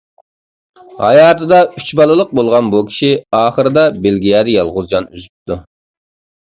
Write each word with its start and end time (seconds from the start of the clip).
ھاياتىدا 1.03 1.59
ئۈچ 1.81 1.91
بالىلىق 1.99 2.33
بولغان 2.41 2.73
بۇ 2.77 2.83
كىشى 2.89 3.11
ئاخىرىدا 3.43 3.87
بېلگىيەدە 4.09 4.59
يالغۇز 4.59 4.93
جان 4.97 5.11
ئۈزۈپتۇ. 5.15 5.63